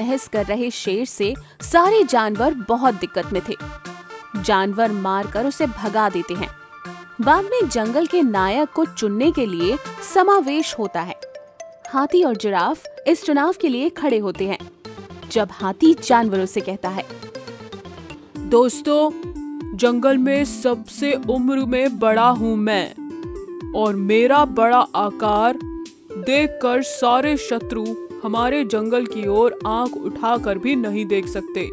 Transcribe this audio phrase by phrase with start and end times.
[0.00, 3.56] बहस कर रहे शेर से सारे जानवर बहुत दिक्कत में थे।
[4.36, 6.50] जानवर मारकर उसे भगा देते हैं।
[7.20, 9.76] बाद में जंगल के नायक को चुनने के लिए
[10.14, 11.18] समावेश होता है।
[11.88, 14.58] हाथी और जिराफ इस चुनाव के लिए खड़े होते हैं,
[15.30, 17.04] जब हाथी जानवरों से कहता है।
[18.38, 19.10] दोस्तों,
[19.76, 25.58] जंगल में सबसे उम्र में बड़ा हूँ मैं, और मेरा बड़ा आकार
[26.18, 27.84] देखकर सारे शत्रु
[28.22, 31.70] हमारे जंगल की ओर आँख उठाकर भी नहीं देख सकते।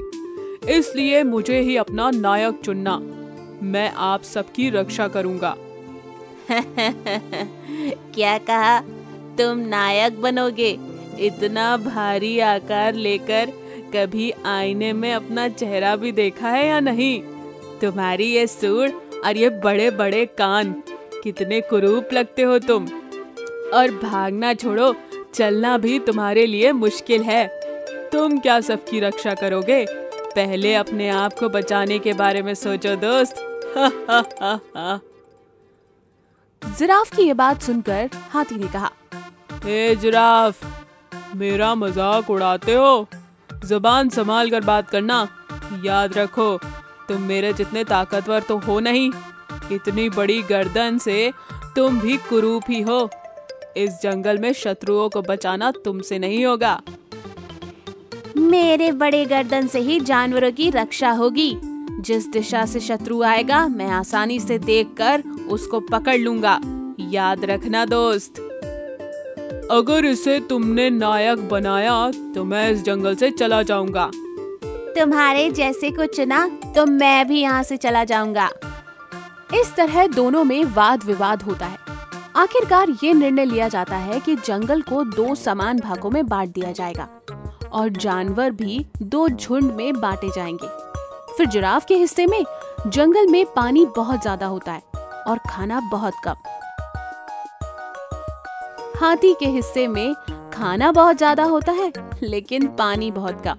[0.78, 2.98] इसलिए मुझे ही अपना नायक चुनना।
[3.64, 5.58] मैं आप सबकी रक्षा करूँगा।
[8.16, 8.80] क्या कहा?
[9.38, 10.80] तुम नायक बनोगे।
[11.20, 13.52] इतना भारी आकार लेकर
[13.96, 17.22] कभी आईने में अपना चेहरा भी देखा है या नहीं?
[17.82, 20.84] तुम्हारी ये सूर और ये बड़े बड़े कान,
[21.24, 22.86] कितने कुरूप लगते हो तुम।
[23.74, 24.96] और भागना छोड़ो
[25.38, 27.48] चलना भी तुम्हारे लिए मुश्किल है।
[28.12, 29.86] तुम क्या सबकी रक्षा करोगे?
[30.36, 33.36] पहले अपने आप को बचाने के बारे में सोचो दोस्त।
[36.78, 38.92] जिराफ की ये बात सुनकर हाथी ने कहा
[39.68, 40.66] ए जिराफ
[41.36, 43.08] मेरा मज़ाक उड़ाते हो?
[43.66, 45.28] ज़ुबान संभाल कर बात करना।
[45.86, 46.58] याद रखो
[47.08, 49.12] तुम मेरे जितने ताकतवर तो हो नहीं।
[49.72, 51.32] इतनी बड़ी गर्दन से
[51.76, 53.10] तुम भी कुरूप ही हो।
[53.78, 56.80] इस जंगल में शत्रुओं को बचाना तुमसे नहीं होगा।
[58.38, 61.54] मेरे बड़े गर्दन से ही जानवरों की रक्षा होगी।
[62.02, 66.60] जिस दिशा से शत्रु आएगा मैं आसानी से देखकर उसको पकड़ लूँगा।
[67.10, 68.40] याद रखना दोस्त।
[69.72, 71.96] अगर इसे तुमने नायक बनाया
[72.36, 74.10] तो मैं इस जंगल से चला जाऊँगा।
[74.96, 78.50] तुम्हारे जैसे को चुना तो मैं भी यहाँ से चला जाऊँगा।
[79.54, 81.87] इस तरह दोनों में वाद विवाद होता है।
[82.38, 86.72] आखिरकार ये निर्णय लिया जाता है कि जंगल को दो समान भागों में बांट दिया
[86.72, 87.08] जाएगा
[87.72, 90.68] और जानवर भी दो झुंड में बांटे जाएँगे।
[91.38, 92.44] फिर जिराफ के हिस्से में
[92.88, 94.82] जंगल में पानी बहुत ज़्यादा होता है
[95.28, 96.36] और खाना बहुत कम।
[99.00, 100.14] हाथी के हिस्से में
[100.54, 101.92] खाना बहुत ज़्यादा होता है,
[102.24, 103.58] लेकिन पानी बहुत कम।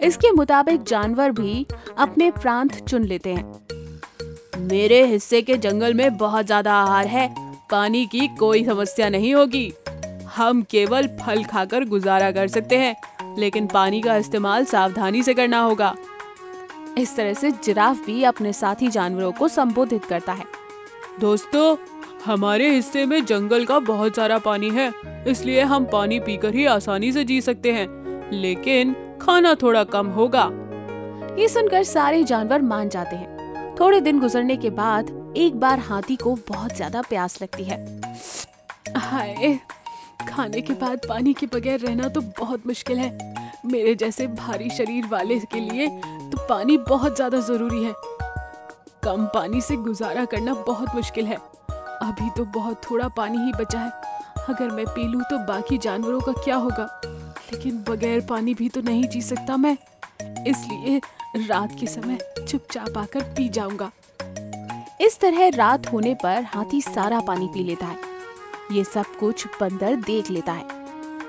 [0.00, 1.66] इसके मुताबिक जानवर भी
[1.98, 3.50] अपने प्रांत चुन लेते हैं।
[4.62, 7.28] मेरे हिस्से के जंगल में बहुत ज़्यादा आहार है।
[7.70, 9.72] पानी की कोई समस्या नहीं होगी।
[10.36, 12.94] हम केवल फल खाकर गुजारा कर सकते हैं,
[13.38, 15.94] लेकिन पानी का इस्तेमाल सावधानी से करना होगा।
[16.98, 20.44] इस तरह से जिराफ भी अपने साथी जानवरों को संबोधित करता है।
[21.20, 21.76] दोस्तों,
[22.24, 24.92] हमारे हिस्से में जंगल का बहुत सारा पानी है,
[25.28, 27.88] इसलिए हम पानी पीकर ही आसानी से जी सकते हैं,
[28.32, 30.50] लेकिन खाना थोड़ा कम होगा।
[31.38, 33.31] ये सुनकर सारे जानवर मान जाते हैं।
[33.80, 37.76] थोड़े दिन गुजरने के बाद एक बार हाथी को बहुत ज़्यादा प्यास लगती है।
[38.96, 39.58] हाय,
[40.28, 43.10] खाने के बाद पानी के बगैर रहना तो बहुत मुश्किल है।
[43.66, 45.88] मेरे जैसे भारी शरीर वाले के लिए
[46.30, 47.94] तो पानी बहुत ज़्यादा ज़रूरी है।
[49.04, 51.36] कम पानी से गुजारा करना बहुत मुश्किल है।
[52.02, 53.90] अभी तो बहुत थोड़ा पानी ही बचा है।
[54.48, 56.88] अगर मैं पी लूँ तो बाकी जानवरों का क्या होगा?
[57.52, 59.76] लेकिन बगैर पानी भी तो नहीं जी सकता मैं।
[60.48, 61.00] इसलिए
[61.38, 63.90] रात के समय चुपचाप आकर पी जाऊँगा।
[65.00, 67.98] इस तरह रात होने पर हाथी सारा पानी पी लेता है।
[68.72, 70.80] ये सब कुछ बंदर देख लेता है।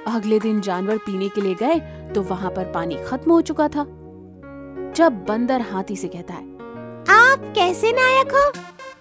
[0.07, 1.79] अगले दिन जानवर पीने के लिए गए
[2.13, 3.85] तो वहाँ पर पानी खत्म हो चुका था।
[4.95, 6.51] जब बंदर हाथी से कहता है
[7.11, 8.51] आप कैसे नायक हो?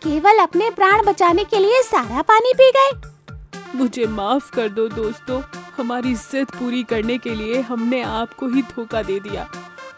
[0.03, 2.91] केवल अपने प्राण बचाने के लिए सारा पानी पी गए।
[3.77, 5.41] मुझे माफ़ कर दो दोस्तों।
[5.77, 9.47] हमारी इज़्ज़त पूरी करने के लिए हमने आपको ही धोखा दे दिया।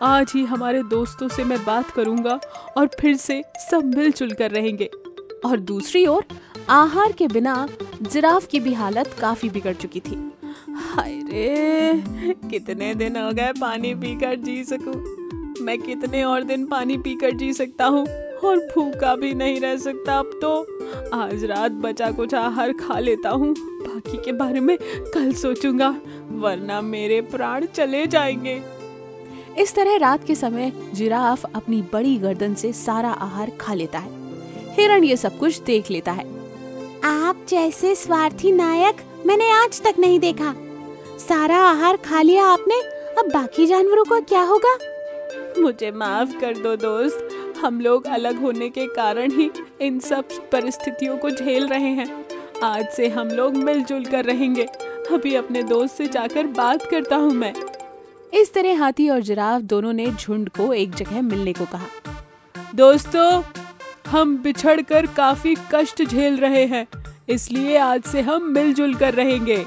[0.02, 2.40] आज ही हमारे दोस्तों से मैं बात करूँगा
[2.76, 4.90] और फिर से सब मिलजुल कर रहेंगे।
[5.46, 6.24] और दूसरी ओर,
[6.68, 7.68] आहार के बिना
[8.02, 10.32] जिराफ की भी हालत काफ़ी बिगड़ चुकी थी।
[10.70, 12.04] हाय रे,
[12.50, 15.24] कितने दिन हो गए पानी पीकर जी सकूँ?
[15.64, 18.06] मैं कितने और दिन पानी पीकर जी सकता हूँ?
[18.44, 20.62] और भूखा भी नहीं रह सकता अब तो।
[21.14, 24.78] आज रात बचा कुछ आहार खा लेता हूँ। बाकी के बारे में
[25.14, 25.96] कल सोचूँगा,
[26.30, 28.62] वरना मेरे प्राण चले जाएँगे।
[29.58, 34.10] इस तरह रात के समय जिराफ अपनी बड़ी गर्दन से सारा आहार खा लेता है।
[34.74, 36.24] हिरण ये सब कुछ देख लेता है।
[37.04, 40.54] आप जैसे स्वार्थी नायक मैंने आज तक नहीं देखा।
[41.18, 42.80] सारा आहार खा लिया आपने
[43.18, 44.76] अब बाकी जानवरों को क्या होगा?
[45.58, 47.28] मुझे माफ़ कर दो दोस्त
[47.62, 49.50] हम लोग अलग होने के कारण ही
[49.80, 52.24] इन सब परिस्थितियों को झेल रहे हैं।
[52.64, 54.66] आज से हम लोग मिलजुल कर रहेंगे।
[55.12, 57.54] अभी अपने दोस्त से जाकर बात करता हूँ मैं।
[58.34, 61.86] इस तरह हाथी और जिराफ दोनों ने झुंड को एक जगह मिलने को कहा।
[62.74, 63.42] दोस्तों,
[64.06, 66.86] हम बिछड़ कर काफ़ी कष्ट झेल रहे हैं,
[67.28, 69.64] इसलिए आज से हम मिलजुल कर रहेंगे।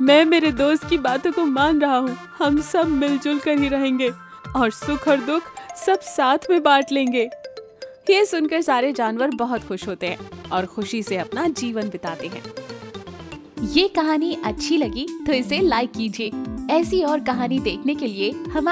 [0.00, 4.10] मैं मेरे दोस्त की बातों को मान रहा हूँ, हम सब मिलजुल कर ही रहेंगे
[4.56, 7.28] और सुख और दुख सब साथ में बांट लेंगे।
[8.10, 12.42] ये सुनकर सारे जानवर बहुत खुश होते हैं और खुशी से अपना जीवन बिताते हैं।
[13.64, 16.30] ये कहानी अच्छी लगी तो इसे लाइक कीजिए।
[16.70, 18.64] ऐसी और कहानी देखने के लिए हमारे